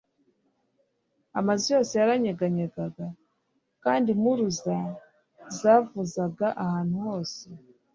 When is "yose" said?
1.75-1.91